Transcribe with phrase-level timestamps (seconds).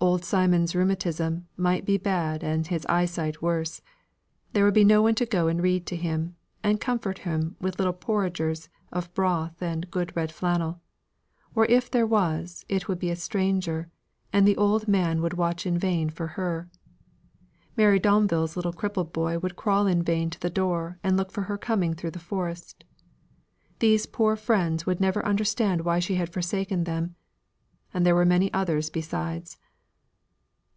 [0.00, 3.82] Old Simon's rheumatism might be bad and his eyesight worse;
[4.52, 7.78] there would be no one to go and read to him, and comfort him with
[7.80, 10.80] little porringers of broth and good red flannel;
[11.52, 13.90] or if there was, it would be a stranger,
[14.32, 16.68] and the old man would watch in vain for her.
[17.76, 21.42] Mary Domville's little crippled boy would crawl in vain to the door and look for
[21.42, 22.84] her coming through the forest.
[23.80, 27.16] These poor friends would never understand why she had forsaken them;
[27.92, 29.58] and there were many others besides.